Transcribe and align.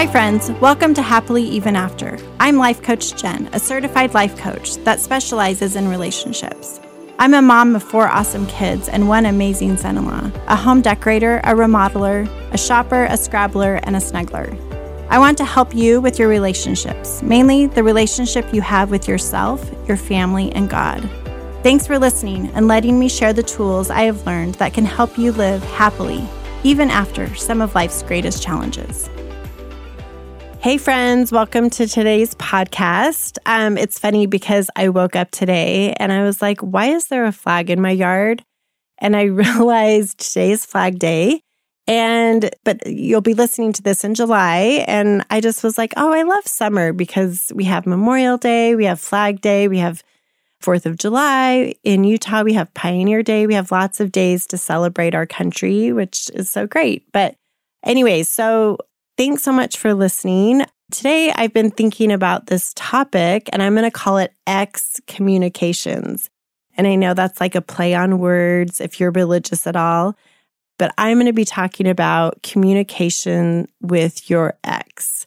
Hi, 0.00 0.06
friends. 0.06 0.50
Welcome 0.62 0.94
to 0.94 1.02
Happily 1.02 1.42
Even 1.42 1.76
After. 1.76 2.16
I'm 2.40 2.56
Life 2.56 2.82
Coach 2.82 3.20
Jen, 3.20 3.50
a 3.52 3.60
certified 3.60 4.14
life 4.14 4.34
coach 4.38 4.76
that 4.76 4.98
specializes 4.98 5.76
in 5.76 5.88
relationships. 5.88 6.80
I'm 7.18 7.34
a 7.34 7.42
mom 7.42 7.76
of 7.76 7.82
four 7.82 8.08
awesome 8.08 8.46
kids 8.46 8.88
and 8.88 9.10
one 9.10 9.26
amazing 9.26 9.76
son 9.76 9.98
in 9.98 10.06
law, 10.06 10.30
a 10.46 10.56
home 10.56 10.80
decorator, 10.80 11.42
a 11.44 11.52
remodeler, 11.52 12.26
a 12.50 12.56
shopper, 12.56 13.04
a 13.10 13.16
scrabbler, 13.18 13.78
and 13.82 13.94
a 13.94 13.98
snuggler. 13.98 14.58
I 15.10 15.18
want 15.18 15.36
to 15.36 15.44
help 15.44 15.74
you 15.74 16.00
with 16.00 16.18
your 16.18 16.28
relationships, 16.28 17.22
mainly 17.22 17.66
the 17.66 17.82
relationship 17.82 18.54
you 18.54 18.62
have 18.62 18.90
with 18.90 19.06
yourself, 19.06 19.70
your 19.86 19.98
family, 19.98 20.50
and 20.52 20.70
God. 20.70 21.06
Thanks 21.62 21.86
for 21.86 21.98
listening 21.98 22.46
and 22.54 22.66
letting 22.66 22.98
me 22.98 23.10
share 23.10 23.34
the 23.34 23.42
tools 23.42 23.90
I 23.90 24.04
have 24.04 24.24
learned 24.24 24.54
that 24.54 24.72
can 24.72 24.86
help 24.86 25.18
you 25.18 25.32
live 25.32 25.62
happily, 25.62 26.26
even 26.64 26.88
after 26.88 27.34
some 27.34 27.60
of 27.60 27.74
life's 27.74 28.02
greatest 28.02 28.42
challenges. 28.42 29.10
Hey, 30.62 30.76
friends, 30.76 31.32
welcome 31.32 31.70
to 31.70 31.86
today's 31.86 32.34
podcast. 32.34 33.38
Um, 33.46 33.78
it's 33.78 33.98
funny 33.98 34.26
because 34.26 34.68
I 34.76 34.90
woke 34.90 35.16
up 35.16 35.30
today 35.30 35.94
and 35.94 36.12
I 36.12 36.22
was 36.22 36.42
like, 36.42 36.60
why 36.60 36.88
is 36.88 37.08
there 37.08 37.24
a 37.24 37.32
flag 37.32 37.70
in 37.70 37.80
my 37.80 37.92
yard? 37.92 38.44
And 38.98 39.16
I 39.16 39.22
realized 39.24 40.18
today's 40.18 40.66
flag 40.66 40.98
day. 40.98 41.40
And, 41.86 42.50
but 42.62 42.86
you'll 42.86 43.22
be 43.22 43.32
listening 43.32 43.72
to 43.72 43.82
this 43.82 44.04
in 44.04 44.14
July. 44.14 44.84
And 44.86 45.24
I 45.30 45.40
just 45.40 45.64
was 45.64 45.78
like, 45.78 45.94
oh, 45.96 46.12
I 46.12 46.24
love 46.24 46.46
summer 46.46 46.92
because 46.92 47.50
we 47.54 47.64
have 47.64 47.86
Memorial 47.86 48.36
Day, 48.36 48.74
we 48.74 48.84
have 48.84 49.00
Flag 49.00 49.40
Day, 49.40 49.66
we 49.66 49.78
have 49.78 50.02
Fourth 50.60 50.84
of 50.84 50.98
July. 50.98 51.74
In 51.84 52.04
Utah, 52.04 52.42
we 52.42 52.52
have 52.52 52.74
Pioneer 52.74 53.22
Day. 53.22 53.46
We 53.46 53.54
have 53.54 53.72
lots 53.72 53.98
of 53.98 54.12
days 54.12 54.46
to 54.48 54.58
celebrate 54.58 55.14
our 55.14 55.24
country, 55.24 55.90
which 55.90 56.30
is 56.34 56.50
so 56.50 56.66
great. 56.66 57.06
But, 57.14 57.36
anyways, 57.82 58.28
so 58.28 58.76
Thanks 59.20 59.42
so 59.42 59.52
much 59.52 59.76
for 59.76 59.92
listening. 59.92 60.64
Today, 60.90 61.30
I've 61.36 61.52
been 61.52 61.70
thinking 61.70 62.10
about 62.10 62.46
this 62.46 62.72
topic 62.74 63.50
and 63.52 63.62
I'm 63.62 63.74
going 63.74 63.84
to 63.84 63.90
call 63.90 64.16
it 64.16 64.32
X 64.46 64.98
communications. 65.06 66.30
And 66.78 66.86
I 66.86 66.94
know 66.94 67.12
that's 67.12 67.38
like 67.38 67.54
a 67.54 67.60
play 67.60 67.94
on 67.94 68.18
words 68.18 68.80
if 68.80 68.98
you're 68.98 69.10
religious 69.10 69.66
at 69.66 69.76
all, 69.76 70.16
but 70.78 70.94
I'm 70.96 71.18
going 71.18 71.26
to 71.26 71.34
be 71.34 71.44
talking 71.44 71.86
about 71.86 72.42
communication 72.42 73.68
with 73.82 74.30
your 74.30 74.54
ex. 74.64 75.26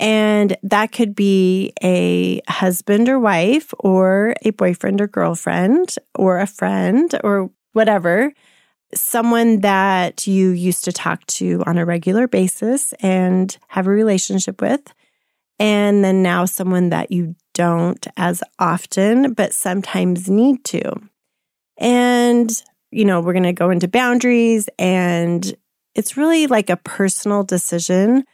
And 0.00 0.56
that 0.62 0.92
could 0.92 1.14
be 1.14 1.74
a 1.82 2.40
husband 2.48 3.06
or 3.06 3.18
wife, 3.18 3.74
or 3.78 4.34
a 4.46 4.50
boyfriend 4.52 5.02
or 5.02 5.08
girlfriend, 5.08 5.94
or 6.14 6.38
a 6.38 6.46
friend, 6.46 7.14
or 7.22 7.50
whatever 7.74 8.32
someone 8.94 9.60
that 9.60 10.26
you 10.26 10.50
used 10.50 10.84
to 10.84 10.92
talk 10.92 11.24
to 11.26 11.62
on 11.66 11.78
a 11.78 11.84
regular 11.84 12.28
basis 12.28 12.92
and 13.00 13.56
have 13.68 13.86
a 13.86 13.90
relationship 13.90 14.60
with, 14.60 14.92
and 15.58 16.04
then 16.04 16.22
now 16.22 16.44
someone 16.44 16.90
that 16.90 17.10
you 17.10 17.34
don't 17.54 18.06
as 18.16 18.42
often, 18.58 19.32
but 19.32 19.54
sometimes 19.54 20.28
need 20.28 20.64
to. 20.64 20.92
And, 21.78 22.50
you 22.90 23.04
know, 23.04 23.20
we're 23.20 23.32
going 23.32 23.42
to 23.44 23.52
go 23.52 23.70
into 23.70 23.88
boundaries, 23.88 24.68
and 24.78 25.54
it's 25.94 26.16
really 26.16 26.46
like 26.46 26.70
a 26.70 26.76
personal 26.76 27.42
decision. 27.42 28.24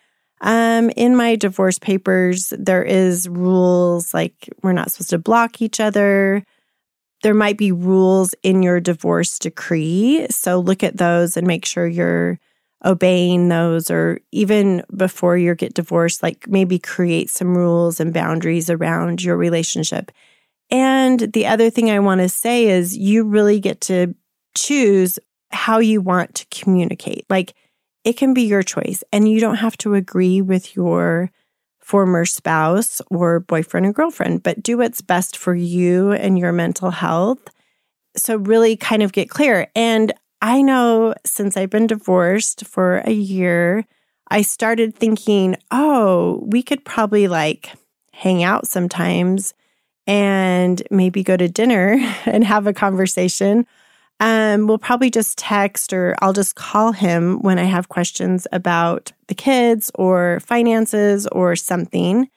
Um, 0.41 0.91
in 0.91 1.15
my 1.17 1.37
divorce 1.37 1.79
papers, 1.79 2.53
there 2.59 2.83
is 2.83 3.29
rules 3.29 4.13
like 4.13 4.51
we're 4.63 4.73
not 4.73 4.91
supposed 4.91 5.11
to 5.11 5.19
block 5.19 5.63
each 5.63 5.79
other 5.79 6.45
there 7.23 7.35
might 7.35 7.57
be 7.57 7.73
rules 7.73 8.35
in 8.43 8.63
your 8.63 8.81
divorce 8.81 9.39
decree. 9.39 10.27
So 10.31 10.59
look 10.59 10.83
at 10.83 10.97
those 10.97 11.37
and 11.37 11.47
make 11.47 11.65
sure 11.65 11.87
you're 11.87 12.39
obeying 12.85 13.49
those, 13.49 13.91
or 13.91 14.21
even 14.33 14.83
before 14.97 15.37
you 15.37 15.55
get 15.55 15.75
divorced, 15.75 16.23
like 16.23 16.49
maybe 16.49 16.79
create 16.79 17.31
some 17.31 17.57
rules 17.57 18.01
and 18.01 18.13
boundaries 18.13 18.69
around 18.69 19.23
your 19.23 19.37
relationship. 19.37 20.11
And 20.71 21.21
the 21.21 21.47
other 21.47 21.71
thing 21.71 21.91
I 21.91 22.01
want 22.01 22.23
to 22.23 22.29
say 22.29 22.67
is 22.69 22.97
you 22.97 23.25
really 23.25 23.61
get 23.61 23.81
to 23.83 24.15
choose 24.57 25.19
how 25.53 25.79
you 25.79 26.01
want 26.01 26.35
to 26.35 26.47
communicate. 26.51 27.25
Like 27.31 27.55
it 28.05 28.17
can 28.17 28.35
be 28.35 28.43
your 28.43 28.65
choice, 28.65 29.05
and 29.13 29.29
you 29.29 29.39
don't 29.39 29.57
have 29.57 29.77
to 29.79 29.95
agree 29.95 30.43
with 30.43 30.75
your 30.75 31.31
former 31.83 32.25
spouse 32.25 33.03
or 33.11 33.41
boyfriend 33.41 33.87
or 33.87 33.93
girlfriend, 33.93 34.43
but 34.43 34.63
do 34.63 34.79
what's 34.79 35.01
best 35.01 35.37
for 35.37 35.55
you 35.55 36.13
and 36.13 36.39
your 36.39 36.53
mental 36.53 36.91
health. 36.91 37.41
So, 38.17 38.37
really 38.37 38.77
kind 38.77 39.03
of 39.03 39.13
get 39.13 39.31
clear. 39.31 39.69
And 39.75 40.13
I 40.41 40.63
know 40.63 41.15
since 41.25 41.57
I've 41.57 41.71
been 41.71 41.87
divorced 41.87 42.67
for 42.67 42.99
a 42.99 43.13
year, 43.13 43.85
I 44.29 44.43
started 44.43 44.95
thinking, 44.95 45.57
oh, 45.71 46.43
we 46.47 46.63
could 46.63 46.85
probably 46.85 47.29
like 47.29 47.73
hang 48.13 48.43
out 48.43 48.67
sometimes 48.67 49.55
and 50.07 50.83
maybe 50.91 51.23
go 51.23 51.37
to 51.37 51.49
dinner 51.49 51.97
and 52.27 52.45
have 52.45 52.67
a 52.67 52.73
conversation 52.73 53.67
um, 54.23 54.69
we'll 54.69 54.79
probably 54.79 55.11
just 55.11 55.37
text 55.37 55.93
or 55.93 56.15
I'll 56.21 56.33
just 56.33 56.55
call 56.55 56.93
him 56.93 57.41
when 57.43 57.59
I 57.59 57.65
have 57.65 57.89
questions 57.89 58.47
about 58.53 59.11
the 59.27 59.35
kids 59.35 59.91
or 59.97 60.39
finances 60.39 61.27
or 61.27 61.57
something. 61.57 62.31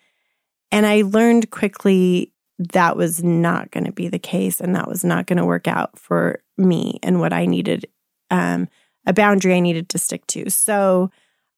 And 0.72 0.88
I 0.88 1.04
learned 1.04 1.52
quickly 1.52 2.34
that 2.58 2.98
was 2.98 3.24
not 3.24 3.70
going 3.70 3.86
to 3.86 3.92
be 3.92 4.08
the 4.08 4.18
case 4.18 4.60
and 4.60 4.76
that 4.76 4.88
was 4.88 5.04
not 5.04 5.28
going 5.28 5.38
to 5.38 5.46
work 5.46 5.68
out 5.68 6.00
for 6.00 6.40
me 6.58 7.00
and 7.04 7.20
what 7.20 7.34
I 7.34 7.46
needed, 7.46 7.86
um, 8.32 8.68
a 9.06 9.14
boundary 9.14 9.54
I 9.54 9.60
needed 9.60 9.88
to 9.90 10.00
stick 10.00 10.26
to. 10.28 10.50
So 10.50 11.12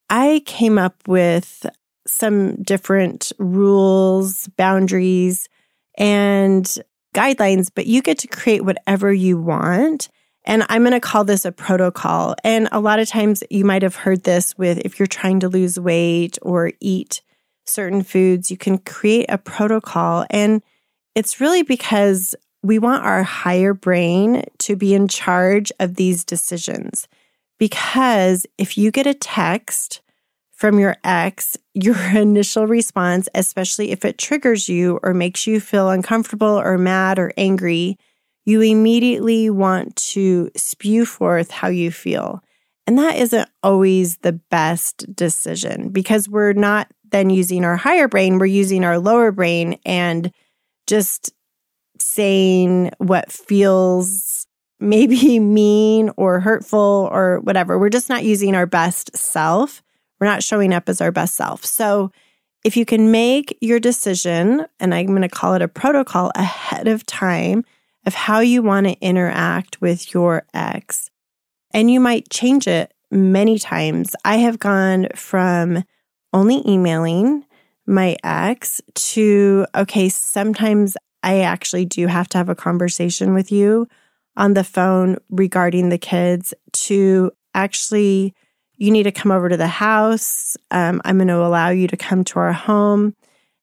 I 0.09 0.41
came 0.45 0.77
up 0.77 1.07
with 1.07 1.65
some 2.05 2.61
different 2.63 3.31
rules, 3.39 4.49
boundaries, 4.57 5.47
and 5.97 6.77
guidelines, 7.17 7.69
but 7.73 7.88
you 7.88 8.01
get 8.01 8.19
to 8.19 8.28
create 8.28 8.63
whatever 8.63 9.11
you 9.11 9.38
want. 9.41 10.09
And 10.45 10.63
I'm 10.69 10.83
going 10.83 10.94
to 10.94 11.00
call 11.00 11.23
this 11.23 11.44
a 11.44 11.51
protocol. 11.51 12.35
And 12.44 12.69
a 12.72 12.79
lot 12.79 13.00
of 13.00 13.09
times 13.09 13.44
you 13.50 13.66
might 13.66 13.81
have 13.81 13.95
heard 13.95 14.23
this 14.23 14.57
with 14.57 14.78
if 14.85 15.00
you're 15.00 15.07
trying 15.07 15.41
to 15.41 15.50
lose 15.50 15.79
weight 15.79 16.38
or 16.41 16.72
eat 16.79 17.22
certain 17.66 18.03
foods, 18.03 18.50
you 18.50 18.57
can 18.57 18.77
create 18.77 19.25
a 19.27 19.38
protocol. 19.38 20.25
And 20.29 20.61
it's 21.16 21.41
really 21.41 21.63
because 21.63 22.35
we 22.63 22.79
want 22.79 23.03
our 23.03 23.23
higher 23.23 23.73
brain 23.73 24.44
to 24.59 24.75
be 24.75 24.94
in 24.94 25.07
charge 25.07 25.72
of 25.79 25.95
these 25.95 26.23
decisions. 26.23 27.07
Because 27.59 28.45
if 28.57 28.77
you 28.77 28.91
get 28.91 29.07
a 29.07 29.13
text 29.13 30.01
from 30.57 30.79
your 30.79 30.97
ex, 31.03 31.56
your 31.73 31.95
initial 32.16 32.68
response, 32.68 33.29
especially 33.34 33.91
if 33.91 34.03
it 34.03 34.18
triggers 34.18 34.68
you 34.68 35.00
or 35.03 35.13
makes 35.13 35.47
you 35.47 35.59
feel 35.59 35.90
uncomfortable 35.90 36.59
or 36.59 36.78
mad 36.78 37.19
or 37.19 37.31
angry, 37.38 37.97
you 38.44 38.62
immediately 38.62 39.50
want 39.50 39.95
to 39.95 40.50
spew 40.56 41.06
forth 41.06 41.51
how 41.51 41.68
you 41.68 41.91
feel. 41.91 42.41
And 42.88 42.97
that 42.97 43.18
isn't 43.18 43.50
always 43.62 44.18
the 44.18 44.34
best 44.34 45.13
decision 45.16 45.90
because 45.90 46.28
we're 46.28 46.53
not 46.53 46.89
then 47.12 47.29
using 47.29 47.63
our 47.63 47.78
higher 47.78 48.07
brain, 48.07 48.39
we're 48.39 48.47
using 48.47 48.84
our 48.84 48.97
lower 48.97 49.31
brain 49.31 49.78
and 49.85 50.31
just 50.88 51.34
saying 52.00 52.91
what 52.97 53.31
feels 53.31 54.47
maybe 54.79 55.39
mean 55.39 56.09
or 56.18 56.39
hurtful 56.39 57.09
or 57.12 57.41
whatever. 57.41 57.78
We're 57.78 57.89
just 57.89 58.09
not 58.09 58.24
using 58.24 58.56
our 58.56 58.66
best 58.66 59.16
self. 59.16 59.84
We're 60.19 60.28
not 60.28 60.44
showing 60.44 60.73
up 60.73 60.89
as 60.89 61.01
our 61.01 61.11
best 61.11 61.35
self. 61.35 61.66
So, 61.66 62.11
if 62.63 62.75
you 62.75 62.85
can 62.85 63.11
make 63.11 63.57
your 63.61 63.79
decision, 63.79 64.66
and 64.79 64.94
I'm 64.94 65.07
going 65.07 65.22
to 65.22 65.29
call 65.29 65.53
it 65.53 65.61
a 65.61 65.67
protocol 65.67 66.31
ahead 66.35 66.88
of 66.88 67.05
time, 67.05 67.63
of 68.06 68.13
how 68.13 68.39
you 68.39 68.62
want 68.62 68.88
to 68.88 69.00
interact 69.00 69.80
with 69.80 70.13
your 70.13 70.45
ex. 70.53 71.09
And 71.71 71.92
you 71.92 72.00
might 72.00 72.30
change 72.30 72.68
it 72.68 72.94
many 73.12 73.59
times. 73.59 74.15
I 74.25 74.38
have 74.38 74.59
gone 74.59 75.07
from 75.15 75.83
only 76.33 76.68
emailing 76.68 77.45
my 77.86 78.18
ex 78.24 78.81
to, 78.95 79.65
okay, 79.75 80.09
sometimes 80.09 80.97
I 81.24 81.42
actually 81.42 81.86
do 81.86 82.07
have 82.07 82.27
to 82.30 82.38
have 82.38 82.50
a 82.50 82.56
conversation 82.56 83.33
with 83.33 83.51
you 83.51 83.88
on 84.36 84.53
the 84.53 84.63
phone 84.63 85.18
regarding 85.30 85.89
the 85.89 85.97
kids 85.97 86.53
to 86.71 87.31
actually, 87.53 88.33
you 88.77 88.91
need 88.91 89.03
to 89.03 89.12
come 89.12 89.31
over 89.31 89.50
to 89.50 89.57
the 89.57 89.68
house. 89.68 90.56
Um, 90.71 91.01
I'm 91.03 91.18
going 91.18 91.27
to 91.27 91.44
allow 91.44 91.69
you 91.69 91.88
to 91.88 91.97
come 91.97 92.24
to 92.25 92.39
our 92.39 92.53
home 92.53 93.15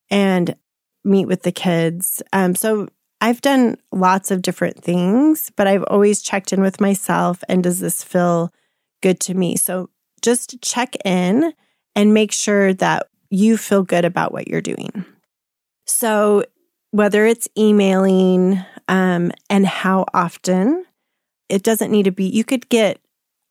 and 0.09 0.55
meet 1.03 1.25
with 1.25 1.43
the 1.43 1.51
kids. 1.51 2.21
Um, 2.33 2.55
so 2.55 2.87
I've 3.21 3.41
done 3.41 3.77
lots 3.91 4.29
of 4.29 4.41
different 4.41 4.83
things, 4.83 5.51
but 5.55 5.67
I've 5.67 5.83
always 5.83 6.21
checked 6.21 6.51
in 6.51 6.61
with 6.61 6.81
myself 6.81 7.43
and 7.47 7.63
does 7.63 7.79
this 7.79 8.03
feel 8.03 8.53
good 9.01 9.19
to 9.21 9.33
me? 9.33 9.55
So 9.55 9.89
just 10.21 10.61
check 10.61 10.95
in 11.05 11.53
and 11.95 12.13
make 12.13 12.31
sure 12.31 12.73
that 12.73 13.07
you 13.29 13.57
feel 13.57 13.83
good 13.83 14.05
about 14.05 14.31
what 14.31 14.47
you're 14.47 14.61
doing. 14.61 15.05
So, 15.85 16.43
whether 16.91 17.25
it's 17.25 17.47
emailing 17.57 18.63
um, 18.87 19.31
and 19.49 19.65
how 19.65 20.05
often, 20.13 20.85
it 21.49 21.61
doesn't 21.61 21.91
need 21.91 22.03
to 22.03 22.11
be, 22.11 22.25
you 22.25 22.43
could 22.43 22.69
get 22.69 22.99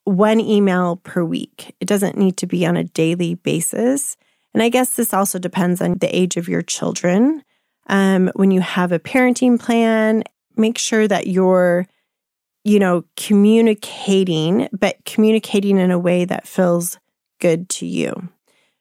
one 0.04 0.40
email 0.40 0.96
per 0.96 1.24
week. 1.24 1.74
It 1.80 1.88
doesn't 1.88 2.16
need 2.16 2.36
to 2.38 2.46
be 2.46 2.66
on 2.66 2.76
a 2.76 2.84
daily 2.84 3.34
basis. 3.34 4.16
And 4.52 4.62
I 4.62 4.68
guess 4.68 4.94
this 4.94 5.12
also 5.12 5.38
depends 5.38 5.80
on 5.80 5.94
the 5.98 6.14
age 6.14 6.36
of 6.36 6.48
your 6.48 6.62
children. 6.62 7.42
Um, 7.88 8.30
when 8.34 8.50
you 8.50 8.60
have 8.60 8.92
a 8.92 8.98
parenting 8.98 9.58
plan, 9.58 10.22
make 10.56 10.78
sure 10.78 11.08
that 11.08 11.26
you're, 11.26 11.86
you 12.64 12.78
know, 12.78 13.04
communicating, 13.16 14.68
but 14.72 14.96
communicating 15.04 15.78
in 15.78 15.90
a 15.90 15.98
way 15.98 16.24
that 16.24 16.46
feels 16.46 16.98
good 17.40 17.68
to 17.70 17.86
you. 17.86 18.28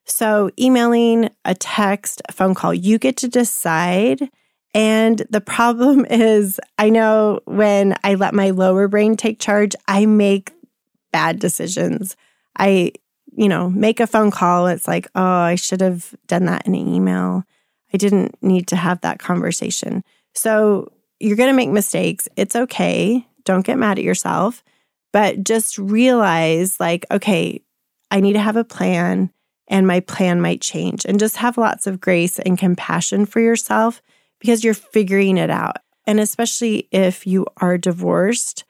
So, 0.06 0.52
emailing, 0.60 1.30
a 1.46 1.56
text, 1.56 2.22
a 2.28 2.34
phone 2.34 2.54
call, 2.54 2.74
you 2.74 2.98
get 2.98 3.18
to 3.18 3.28
decide. 3.28 4.30
And 4.74 5.24
the 5.30 5.42
problem 5.42 6.06
is, 6.10 6.60
I 6.78 6.90
know 6.90 7.40
when 7.46 7.96
I 8.04 8.16
let 8.16 8.34
my 8.34 8.52
lower 8.52 8.88
brain 8.88 9.16
take 9.16 9.40
charge, 9.40 9.76
I 9.88 10.06
make 10.06 10.53
bad 11.14 11.40
decisions. 11.40 12.18
I, 12.58 12.92
you 13.32 13.48
know, 13.48 13.70
make 13.70 14.02
a 14.02 14.08
phone 14.08 14.32
call. 14.32 14.68
It's 14.68 14.88
like, 14.88 15.08
oh, 15.16 15.24
I 15.24 15.56
should 15.56 15.80
have 15.80 16.14
done 16.28 16.46
that 16.46 16.68
in 16.68 16.76
an 16.76 16.88
email. 16.88 17.46
I 17.94 17.98
didn't 17.98 18.36
need 18.44 18.68
to 18.68 18.76
have 18.76 19.00
that 19.02 19.20
conversation. 19.20 20.04
So 20.34 20.92
you're 21.22 21.38
going 21.38 21.50
to 21.50 21.56
make 21.56 21.70
mistakes. 21.70 22.28
It's 22.36 22.56
okay. 22.56 23.26
Don't 23.46 23.66
get 23.66 23.78
mad 23.78 23.98
at 23.98 24.04
yourself, 24.04 24.64
but 25.14 25.46
just 25.46 25.78
realize 25.78 26.80
like, 26.80 27.06
okay, 27.10 27.62
I 28.12 28.20
need 28.20 28.34
to 28.34 28.40
have 28.40 28.58
a 28.58 28.66
plan 28.66 29.32
and 29.68 29.88
my 29.88 30.02
plan 30.02 30.42
might 30.42 30.62
change 30.62 31.06
and 31.06 31.20
just 31.20 31.38
have 31.38 31.58
lots 31.58 31.88
of 31.88 32.02
grace 32.02 32.40
and 32.40 32.58
compassion 32.58 33.26
for 33.26 33.40
yourself 33.40 34.02
because 34.40 34.64
you're 34.64 34.74
figuring 34.74 35.38
it 35.38 35.50
out. 35.50 35.78
And 36.06 36.20
especially 36.20 36.90
if 36.92 37.26
you 37.26 37.46
are 37.58 37.78
divorced, 37.78 38.66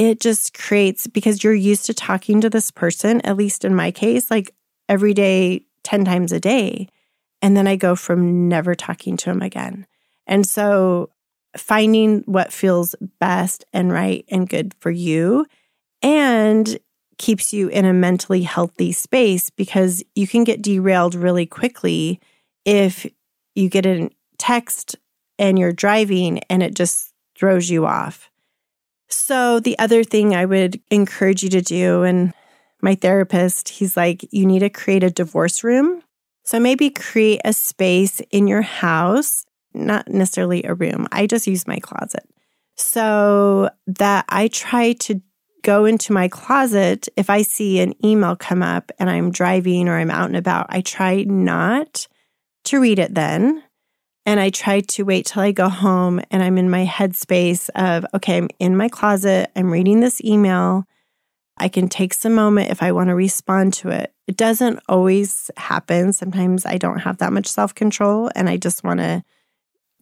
it 0.00 0.18
just 0.18 0.54
creates 0.54 1.06
because 1.06 1.44
you're 1.44 1.52
used 1.52 1.84
to 1.84 1.92
talking 1.92 2.40
to 2.40 2.48
this 2.48 2.70
person, 2.70 3.20
at 3.20 3.36
least 3.36 3.66
in 3.66 3.74
my 3.74 3.90
case, 3.90 4.30
like 4.30 4.54
every 4.88 5.12
day, 5.12 5.66
10 5.84 6.06
times 6.06 6.32
a 6.32 6.40
day. 6.40 6.88
And 7.42 7.54
then 7.54 7.66
I 7.66 7.76
go 7.76 7.94
from 7.94 8.48
never 8.48 8.74
talking 8.74 9.18
to 9.18 9.30
him 9.30 9.42
again. 9.42 9.86
And 10.26 10.46
so 10.46 11.10
finding 11.54 12.20
what 12.20 12.50
feels 12.50 12.94
best 13.18 13.66
and 13.74 13.92
right 13.92 14.24
and 14.30 14.48
good 14.48 14.72
for 14.80 14.90
you 14.90 15.44
and 16.00 16.78
keeps 17.18 17.52
you 17.52 17.68
in 17.68 17.84
a 17.84 17.92
mentally 17.92 18.42
healthy 18.42 18.92
space 18.92 19.50
because 19.50 20.02
you 20.14 20.26
can 20.26 20.44
get 20.44 20.62
derailed 20.62 21.14
really 21.14 21.44
quickly 21.44 22.20
if 22.64 23.06
you 23.54 23.68
get 23.68 23.84
a 23.84 24.08
text 24.38 24.96
and 25.38 25.58
you're 25.58 25.72
driving 25.72 26.38
and 26.48 26.62
it 26.62 26.74
just 26.74 27.12
throws 27.36 27.68
you 27.68 27.84
off. 27.84 28.29
So, 29.10 29.60
the 29.60 29.78
other 29.78 30.04
thing 30.04 30.34
I 30.34 30.44
would 30.44 30.80
encourage 30.90 31.42
you 31.42 31.50
to 31.50 31.60
do, 31.60 32.02
and 32.02 32.32
my 32.80 32.94
therapist, 32.94 33.68
he's 33.68 33.96
like, 33.96 34.26
you 34.30 34.46
need 34.46 34.60
to 34.60 34.70
create 34.70 35.02
a 35.02 35.10
divorce 35.10 35.64
room. 35.64 36.02
So, 36.44 36.60
maybe 36.60 36.90
create 36.90 37.40
a 37.44 37.52
space 37.52 38.20
in 38.30 38.46
your 38.46 38.62
house, 38.62 39.44
not 39.74 40.08
necessarily 40.08 40.62
a 40.64 40.74
room. 40.74 41.08
I 41.10 41.26
just 41.26 41.46
use 41.46 41.66
my 41.66 41.78
closet. 41.78 42.24
So 42.76 43.68
that 43.86 44.24
I 44.28 44.48
try 44.48 44.94
to 44.94 45.20
go 45.62 45.84
into 45.84 46.12
my 46.12 46.28
closet 46.28 47.08
if 47.16 47.28
I 47.28 47.42
see 47.42 47.80
an 47.80 47.94
email 48.04 48.36
come 48.36 48.62
up 48.62 48.90
and 48.98 49.10
I'm 49.10 49.30
driving 49.30 49.88
or 49.88 49.98
I'm 49.98 50.10
out 50.10 50.26
and 50.26 50.36
about. 50.36 50.66
I 50.70 50.80
try 50.80 51.24
not 51.24 52.06
to 52.64 52.80
read 52.80 52.98
it 52.98 53.14
then. 53.14 53.62
And 54.30 54.38
I 54.38 54.50
try 54.50 54.78
to 54.78 55.02
wait 55.02 55.26
till 55.26 55.42
I 55.42 55.50
go 55.50 55.68
home 55.68 56.20
and 56.30 56.40
I'm 56.40 56.56
in 56.56 56.70
my 56.70 56.86
headspace 56.86 57.68
of, 57.74 58.06
okay, 58.14 58.36
I'm 58.36 58.48
in 58.60 58.76
my 58.76 58.88
closet, 58.88 59.50
I'm 59.56 59.72
reading 59.72 59.98
this 59.98 60.22
email. 60.24 60.84
I 61.56 61.66
can 61.68 61.88
take 61.88 62.14
some 62.14 62.36
moment 62.36 62.70
if 62.70 62.80
I 62.80 62.92
want 62.92 63.08
to 63.08 63.16
respond 63.16 63.74
to 63.74 63.88
it. 63.88 64.14
It 64.28 64.36
doesn't 64.36 64.78
always 64.88 65.50
happen. 65.56 66.12
Sometimes 66.12 66.64
I 66.64 66.78
don't 66.78 67.00
have 67.00 67.18
that 67.18 67.32
much 67.32 67.48
self 67.48 67.74
control 67.74 68.30
and 68.36 68.48
I 68.48 68.56
just 68.56 68.84
want 68.84 69.00
to 69.00 69.24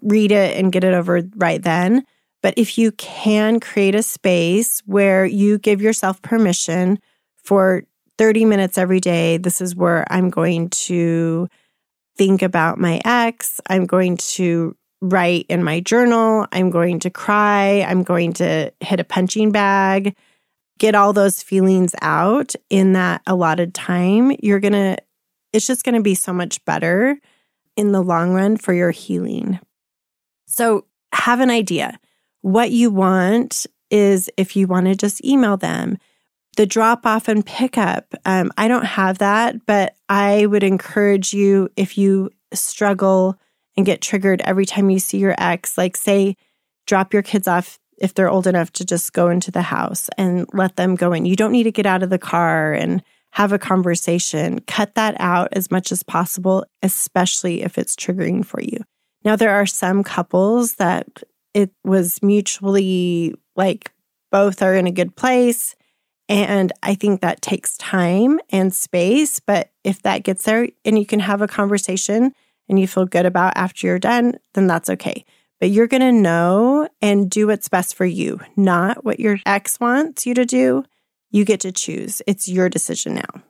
read 0.03 0.31
it 0.31 0.59
and 0.59 0.73
get 0.73 0.85
it 0.85 0.93
over 0.93 1.23
right 1.37 1.63
then. 1.63 2.05
But 2.43 2.53
if 2.59 2.77
you 2.77 2.93
can 2.93 3.61
create 3.61 3.95
a 3.95 4.03
space 4.03 4.81
where 4.85 5.25
you 5.25 5.57
give 5.59 5.81
yourself 5.81 6.21
permission 6.21 6.99
for 7.43 7.85
30 8.19 8.45
minutes 8.45 8.77
every 8.77 9.01
day, 9.01 9.39
this 9.39 9.63
is 9.63 9.75
where 9.75 10.05
I'm 10.13 10.29
going 10.29 10.69
to 10.69 11.49
think 12.19 12.43
about 12.43 12.79
my 12.79 13.01
ex. 13.05 13.61
I'm 13.69 13.87
going 13.87 14.17
to 14.19 14.77
write 15.01 15.47
in 15.49 15.63
my 15.63 15.81
journal. 15.81 16.47
I'm 16.53 16.71
going 16.71 16.99
to 17.01 17.11
cry. 17.11 17.83
I'm 17.83 18.03
going 18.03 18.33
to 18.35 18.73
hit 18.81 19.01
a 19.01 19.05
punching 19.05 19.53
bag, 19.53 20.17
get 20.79 20.95
all 20.95 21.13
those 21.13 21.43
feelings 21.43 21.95
out 22.03 22.55
in 22.69 22.93
that 22.95 23.23
allotted 23.27 23.75
time. 23.75 24.33
You're 24.43 24.61
going 24.61 24.73
to, 24.73 24.97
it's 25.53 25.67
just 25.67 25.85
going 25.85 25.95
to 25.95 26.03
be 26.03 26.15
so 26.15 26.33
much 26.33 26.65
better 26.65 27.19
in 27.77 27.93
the 27.93 28.03
long 28.03 28.33
run 28.33 28.57
for 28.57 28.73
your 28.73 28.91
healing. 28.91 29.61
So 30.47 30.85
have 31.13 31.41
an 31.41 31.51
idea. 31.51 31.99
What 32.43 32.73
you 32.73 32.91
want 32.91 33.67
is 33.91 34.29
if 34.37 34.57
you 34.57 34.67
want 34.67 34.87
to 34.87 34.97
just 34.97 35.25
email 35.25 35.57
them, 35.57 35.97
the 36.59 36.67
drop 36.67 37.07
off 37.07 37.29
and 37.29 37.47
pickup. 37.47 38.17
Um, 38.27 38.51
I 38.59 38.67
don't 38.67 38.85
have 38.85 39.19
that, 39.19 39.65
but 39.65 39.95
I 40.09 40.45
would 40.45 40.65
encourage 40.65 41.33
you 41.33 41.69
if 41.77 41.97
you 41.97 42.31
struggle 42.53 43.39
and 43.77 43.87
get 43.87 44.01
triggered 44.01 44.41
every 44.41 44.67
time 44.67 44.91
you 44.91 44.99
see 44.99 45.19
your 45.19 45.37
ex, 45.39 45.79
like 45.79 45.97
say, 45.97 46.37
drop 46.85 47.15
your 47.15 47.23
kids 47.23 47.47
off 47.47 47.79
if 47.99 48.13
they're 48.13 48.29
old 48.29 48.49
enough 48.49 48.73
to 48.73 48.85
just 48.85 49.13
go 49.13 49.29
into 49.29 49.53
the 49.53 49.63
house 49.63 50.11
and 50.19 50.49
let 50.53 50.75
them 50.75 50.97
go 50.97 51.13
in. 51.13 51.27
You 51.27 51.37
don't 51.37 51.53
need 51.53 51.63
to 51.63 51.71
get 51.71 51.87
out 51.87 52.03
of 52.03 52.11
the 52.11 52.19
car 52.19 52.73
and 52.73 53.05
have 53.31 53.53
a 53.53 53.59
conversation. 53.59 54.61
Cut 54.63 54.97
that 54.97 55.15
out 55.21 55.51
as 55.53 55.71
much 55.71 55.93
as 55.93 56.03
possible, 56.03 56.65
especially 56.83 57.63
if 57.63 57.79
it's 57.79 57.95
triggering 57.95 58.45
for 58.45 58.61
you. 58.61 58.79
Now, 59.25 59.37
there 59.37 59.55
are 59.55 59.67
some 59.67 60.03
couples 60.03 60.75
that 60.75 61.23
it 61.55 61.71
was 61.85 62.21
mutually 62.21 63.33
like 63.55 63.93
both 64.33 64.61
are 64.61 64.75
in 64.75 64.89
a 64.89 64.93
good 64.93 65.15
place. 65.15 65.77
And 66.29 66.73
I 66.83 66.95
think 66.95 67.21
that 67.21 67.41
takes 67.41 67.77
time 67.79 68.39
and 68.51 68.75
space. 68.75 69.41
But 69.41 69.71
if 69.83 70.03
that 70.03 70.25
gets 70.25 70.45
there 70.45 70.69
and 70.85 70.99
you 70.99 71.07
can 71.07 71.21
have 71.21 71.41
a 71.41 71.49
conversation 71.49 72.33
and 72.69 72.79
you 72.79 72.87
feel 72.87 73.07
good 73.07 73.27
about 73.27 73.57
after 73.57 73.87
you're 73.87 73.99
done, 73.99 74.39
then 74.53 74.67
that's 74.67 74.91
okay. 74.91 75.25
But 75.59 75.71
you're 75.71 75.87
going 75.87 76.03
to 76.03 76.13
know 76.13 76.89
and 77.01 77.31
do 77.31 77.47
what's 77.47 77.69
best 77.69 77.95
for 77.95 78.05
you, 78.05 78.41
not 78.57 79.05
what 79.05 79.19
your 79.19 79.39
ex 79.47 79.81
wants 79.81 80.27
you 80.27 80.35
to 80.35 80.45
do. 80.45 80.85
You 81.31 81.45
get 81.45 81.61
to 81.61 81.73
choose. 81.73 82.23
It's 82.27 82.49
your 82.49 82.69
decision 82.69 83.15
now. 83.15 83.43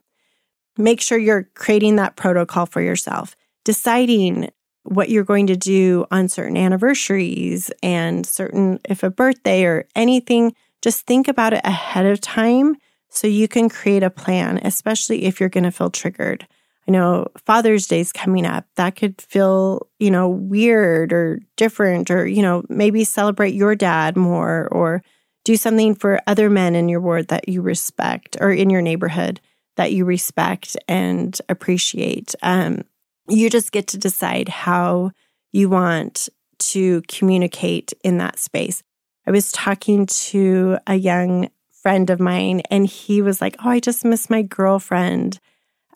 Make 0.76 1.00
sure 1.00 1.18
you're 1.18 1.48
creating 1.54 1.96
that 1.96 2.16
protocol 2.16 2.66
for 2.66 2.80
yourself, 2.80 3.36
deciding 3.64 4.50
what 4.84 5.10
you're 5.10 5.24
going 5.24 5.48
to 5.48 5.56
do 5.56 6.06
on 6.10 6.28
certain 6.28 6.56
anniversaries 6.56 7.70
and 7.82 8.24
certain, 8.24 8.80
if 8.88 9.02
a 9.02 9.10
birthday 9.10 9.64
or 9.64 9.86
anything, 9.94 10.54
just 10.82 11.06
think 11.06 11.28
about 11.28 11.52
it 11.52 11.60
ahead 11.64 12.06
of 12.06 12.20
time 12.20 12.76
so 13.08 13.26
you 13.26 13.48
can 13.48 13.68
create 13.68 14.02
a 14.02 14.10
plan, 14.10 14.58
especially 14.62 15.24
if 15.24 15.40
you're 15.40 15.48
going 15.48 15.64
to 15.64 15.70
feel 15.70 15.90
triggered. 15.90 16.46
I 16.86 16.90
know 16.90 17.26
Father's 17.44 17.86
Day 17.86 18.00
is 18.00 18.12
coming 18.12 18.46
up. 18.46 18.66
That 18.76 18.96
could 18.96 19.20
feel, 19.20 19.88
you 19.98 20.10
know, 20.10 20.28
weird 20.28 21.12
or 21.12 21.40
different, 21.56 22.10
or, 22.10 22.26
you 22.26 22.42
know, 22.42 22.64
maybe 22.68 23.04
celebrate 23.04 23.54
your 23.54 23.74
dad 23.74 24.16
more 24.16 24.68
or 24.72 25.02
do 25.44 25.56
something 25.56 25.94
for 25.94 26.20
other 26.26 26.48
men 26.48 26.74
in 26.74 26.88
your 26.88 27.00
ward 27.00 27.28
that 27.28 27.48
you 27.48 27.60
respect 27.60 28.36
or 28.40 28.50
in 28.50 28.70
your 28.70 28.82
neighborhood 28.82 29.40
that 29.76 29.92
you 29.92 30.04
respect 30.04 30.76
and 30.88 31.40
appreciate. 31.48 32.34
Um, 32.42 32.82
you 33.28 33.48
just 33.48 33.72
get 33.72 33.86
to 33.88 33.98
decide 33.98 34.48
how 34.48 35.12
you 35.52 35.68
want 35.68 36.28
to 36.58 37.02
communicate 37.02 37.92
in 38.02 38.18
that 38.18 38.38
space. 38.38 38.82
I 39.28 39.30
was 39.30 39.52
talking 39.52 40.06
to 40.06 40.78
a 40.86 40.94
young 40.94 41.50
friend 41.70 42.08
of 42.08 42.18
mine, 42.18 42.62
and 42.70 42.86
he 42.86 43.20
was 43.20 43.42
like, 43.42 43.56
Oh, 43.62 43.68
I 43.68 43.78
just 43.78 44.02
miss 44.02 44.30
my 44.30 44.40
girlfriend, 44.40 45.38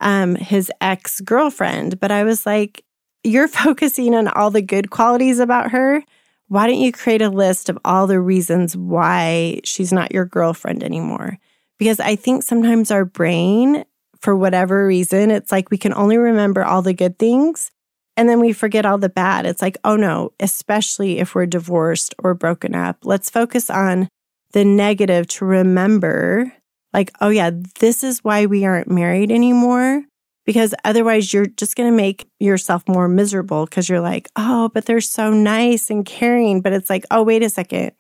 um, 0.03 0.35
his 0.35 0.71
ex 0.83 1.23
girlfriend. 1.23 1.99
But 1.99 2.11
I 2.11 2.25
was 2.25 2.45
like, 2.45 2.85
You're 3.25 3.49
focusing 3.65 4.15
on 4.15 4.29
all 4.29 4.51
the 4.51 4.61
good 4.61 4.91
qualities 4.91 5.39
about 5.39 5.71
her. 5.71 6.05
Why 6.49 6.67
don't 6.67 6.81
you 6.81 6.93
create 6.93 7.23
a 7.23 7.31
list 7.31 7.71
of 7.71 7.79
all 7.87 8.07
the 8.07 8.21
reasons 8.21 8.77
why 8.77 9.61
she's 9.65 9.95
not 9.95 10.13
your 10.13 10.27
girlfriend 10.27 10.83
anymore? 10.83 11.39
Because 11.79 12.01
I 12.01 12.17
think 12.17 12.43
sometimes 12.43 12.91
our 12.91 13.07
brain 13.07 13.87
for 14.21 14.37
whatever 14.37 14.87
reason, 14.87 15.31
it's 15.31 15.51
like 15.51 15.71
we 15.71 15.79
can 15.79 15.95
only 15.95 16.19
remember 16.19 16.63
all 16.63 16.83
the 16.83 16.93
good 16.93 17.19
things 17.19 17.71
and 18.17 18.29
then 18.29 18.41
we 18.41 18.53
forget 18.53 18.87
all 18.87 18.99
the 18.99 19.09
bad. 19.09 19.47
It's 19.47 19.63
like, 19.63 19.79
oh 19.85 19.97
no, 19.97 20.33
especially 20.41 21.19
if 21.19 21.35
we're 21.35 21.47
divorced 21.47 22.15
or 22.19 22.35
broken 22.35 22.75
up, 22.75 22.99
let's 23.05 23.31
focus 23.31 23.71
on 23.71 24.09
the 24.53 24.65
negative 24.65 25.27
to 25.29 25.45
remember, 25.45 26.53
like, 26.93 27.11
oh 27.21 27.31
yeah, 27.31 27.51
this 27.81 28.05
is 28.05 28.23
why 28.23 28.47
we 28.47 28.65
aren't 28.65 28.91
married 28.91 29.33
anymore. 29.33 30.05
Because 30.45 30.75
otherwise, 30.85 31.33
you're 31.33 31.47
just 31.47 31.77
going 31.77 31.89
to 31.89 31.97
make 31.97 32.29
yourself 32.41 32.83
more 32.89 33.07
miserable 33.07 33.65
because 33.65 33.89
you're 33.89 34.01
like, 34.01 34.29
oh, 34.35 34.71
but 34.75 34.87
they're 34.87 35.01
so 35.01 35.31
nice 35.31 35.89
and 35.89 36.05
caring. 36.05 36.61
But 36.61 36.73
it's 36.73 36.91
like, 36.91 37.05
oh, 37.13 37.23
wait 37.23 37.45
a 37.45 37.49
second. 37.49 37.93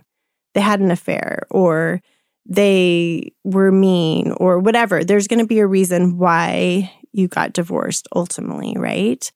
They 0.54 0.60
had 0.60 0.80
an 0.80 0.90
affair 0.90 1.46
or 1.52 2.02
they 2.44 3.32
were 3.44 3.70
mean 3.70 4.32
or 4.38 4.58
whatever. 4.58 5.04
There's 5.04 5.28
going 5.28 5.38
to 5.38 5.46
be 5.46 5.60
a 5.60 5.66
reason 5.66 6.18
why 6.18 6.92
you 7.12 7.28
got 7.28 7.52
divorced 7.52 8.08
ultimately, 8.14 8.74
right? 8.76 9.30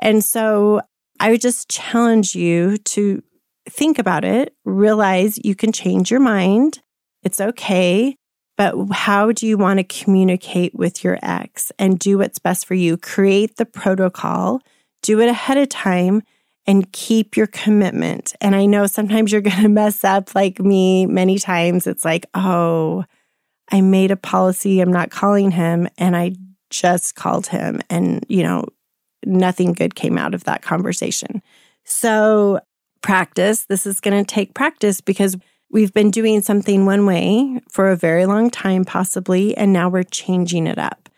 And 0.00 0.24
so 0.24 0.80
I 1.20 1.30
would 1.30 1.40
just 1.40 1.68
challenge 1.68 2.34
you 2.34 2.78
to 2.78 3.22
think 3.68 3.98
about 3.98 4.24
it, 4.24 4.54
realize 4.64 5.38
you 5.44 5.54
can 5.54 5.72
change 5.72 6.10
your 6.10 6.20
mind. 6.20 6.80
It's 7.22 7.40
okay. 7.40 8.16
But 8.56 8.74
how 8.92 9.32
do 9.32 9.46
you 9.46 9.56
want 9.56 9.78
to 9.78 9.84
communicate 9.84 10.74
with 10.74 11.02
your 11.04 11.18
ex 11.22 11.72
and 11.78 11.98
do 11.98 12.18
what's 12.18 12.38
best 12.38 12.66
for 12.66 12.74
you? 12.74 12.96
Create 12.96 13.56
the 13.56 13.64
protocol, 13.64 14.60
do 15.02 15.20
it 15.20 15.28
ahead 15.28 15.56
of 15.56 15.68
time, 15.68 16.22
and 16.66 16.90
keep 16.92 17.36
your 17.36 17.46
commitment. 17.46 18.34
And 18.40 18.54
I 18.54 18.66
know 18.66 18.86
sometimes 18.86 19.32
you're 19.32 19.40
going 19.42 19.62
to 19.62 19.68
mess 19.68 20.04
up 20.04 20.34
like 20.34 20.60
me 20.60 21.06
many 21.06 21.38
times. 21.38 21.86
It's 21.86 22.04
like, 22.04 22.26
oh, 22.34 23.04
I 23.70 23.80
made 23.80 24.10
a 24.10 24.16
policy. 24.16 24.80
I'm 24.80 24.92
not 24.92 25.10
calling 25.10 25.52
him. 25.52 25.88
And 25.96 26.16
I 26.16 26.32
just 26.70 27.14
called 27.14 27.46
him. 27.46 27.80
And, 27.88 28.24
you 28.28 28.42
know, 28.42 28.66
nothing 29.24 29.72
good 29.72 29.94
came 29.94 30.18
out 30.18 30.34
of 30.34 30.44
that 30.44 30.62
conversation. 30.62 31.42
So, 31.84 32.60
practice. 33.02 33.64
This 33.64 33.86
is 33.86 34.00
going 34.00 34.24
to 34.24 34.34
take 34.34 34.54
practice 34.54 35.00
because 35.00 35.36
we've 35.70 35.92
been 35.92 36.10
doing 36.10 36.42
something 36.42 36.86
one 36.86 37.06
way 37.06 37.60
for 37.70 37.90
a 37.90 37.96
very 37.96 38.26
long 38.26 38.50
time, 38.50 38.84
possibly, 38.84 39.56
and 39.56 39.72
now 39.72 39.88
we're 39.88 40.02
changing 40.02 40.66
it 40.66 40.78
up. 40.78 41.08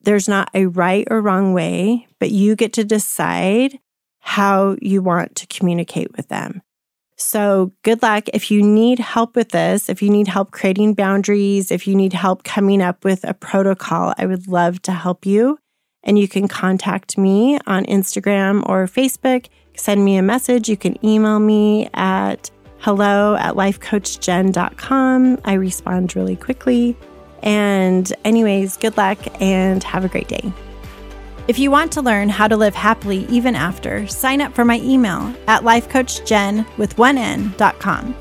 There's 0.00 0.28
not 0.28 0.50
a 0.54 0.66
right 0.66 1.06
or 1.10 1.20
wrong 1.20 1.52
way, 1.52 2.06
but 2.20 2.30
you 2.30 2.54
get 2.54 2.72
to 2.74 2.84
decide 2.84 3.78
how 4.20 4.76
you 4.80 5.02
want 5.02 5.34
to 5.36 5.46
communicate 5.46 6.16
with 6.16 6.28
them. 6.28 6.62
So, 7.18 7.72
good 7.82 8.02
luck. 8.02 8.28
If 8.34 8.50
you 8.50 8.62
need 8.62 8.98
help 8.98 9.36
with 9.36 9.48
this, 9.48 9.88
if 9.88 10.02
you 10.02 10.10
need 10.10 10.28
help 10.28 10.50
creating 10.50 10.94
boundaries, 10.94 11.70
if 11.70 11.86
you 11.86 11.94
need 11.94 12.12
help 12.12 12.44
coming 12.44 12.82
up 12.82 13.04
with 13.04 13.24
a 13.24 13.32
protocol, 13.32 14.12
I 14.18 14.26
would 14.26 14.48
love 14.48 14.82
to 14.82 14.92
help 14.92 15.24
you. 15.24 15.58
And 16.06 16.18
you 16.18 16.28
can 16.28 16.48
contact 16.48 17.18
me 17.18 17.58
on 17.66 17.84
Instagram 17.84 18.66
or 18.66 18.86
Facebook. 18.86 19.48
Send 19.76 20.04
me 20.04 20.16
a 20.16 20.22
message. 20.22 20.68
You 20.68 20.76
can 20.78 21.04
email 21.04 21.38
me 21.38 21.90
at 21.92 22.50
hello 22.78 23.36
at 23.36 23.54
lifecoachjen.com. 23.54 25.38
I 25.44 25.52
respond 25.54 26.16
really 26.16 26.36
quickly. 26.36 26.96
And, 27.42 28.10
anyways, 28.24 28.78
good 28.78 28.96
luck 28.96 29.18
and 29.42 29.82
have 29.84 30.04
a 30.04 30.08
great 30.08 30.28
day. 30.28 30.52
If 31.48 31.58
you 31.58 31.70
want 31.70 31.92
to 31.92 32.02
learn 32.02 32.28
how 32.28 32.48
to 32.48 32.56
live 32.56 32.74
happily 32.74 33.26
even 33.26 33.54
after, 33.54 34.06
sign 34.08 34.40
up 34.40 34.54
for 34.54 34.64
my 34.64 34.80
email 34.80 35.34
at 35.46 35.62
lifecoachjen 35.62 36.66
with 36.76 36.96
one 36.98 37.18
n.com. 37.18 38.16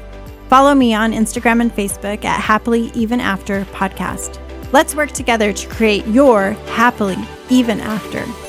Follow 0.48 0.76
me 0.76 0.94
on 0.94 1.12
Instagram 1.12 1.60
and 1.62 1.72
Facebook 1.72 2.24
at 2.24 2.40
Happily 2.40 2.92
Even 2.94 3.20
After 3.20 3.66
Podcast. 3.66 4.45
Let's 4.72 4.96
work 4.96 5.12
together 5.12 5.54
to 5.54 5.68
create 5.68 6.06
your 6.08 6.52
happily 6.68 7.18
even 7.50 7.80
after. 7.80 8.45